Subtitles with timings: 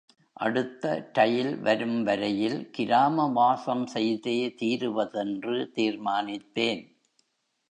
[0.37, 6.83] அடுத்த ரயில் வரும் வரையில் கிராம வாசம் செய்தே தீருவதென்று தீர்மானித்தேன்.